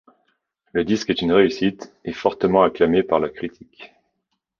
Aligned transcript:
Le 0.71 0.83
disque 0.83 1.11
est 1.11 1.21
une 1.21 1.31
réussite 1.31 1.93
et 2.05 2.11
fortement 2.11 2.63
acclamé 2.63 3.03
par 3.03 3.19
la 3.19 3.29
critique. 3.29 3.93